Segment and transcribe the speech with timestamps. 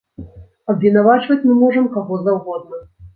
[0.73, 2.81] Абвінавачваць мы можам каго заўгодна.